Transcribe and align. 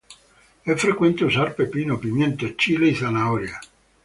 Es 0.65 0.81
frecuente 0.81 1.23
usar 1.25 1.53
pepino, 1.55 1.99
pimiento 1.99 2.47
chile 2.57 2.87
y 2.87 2.95
zanahoria. 2.95 3.61